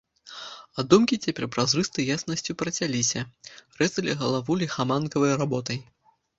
А 0.77 0.85
думкі 0.93 1.19
цяпер 1.27 1.45
празрыстай 1.57 2.09
яснасцю 2.15 2.57
працяліся, 2.63 3.19
рэзалі 3.83 4.19
галаву 4.25 4.61
ліхаманкавай 4.65 5.33
работай. 5.47 5.77